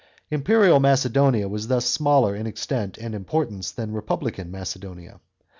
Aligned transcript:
Imperial 0.31 0.79
Macedonia 0.79 1.47
was 1.47 1.67
thus 1.67 1.85
smaller 1.85 2.35
in 2.35 2.47
extent 2.47 2.97
and 2.97 3.13
importance 3.13 3.69
than 3.69 3.93
republican 3.93 4.49
Macedonia. 4.49 5.19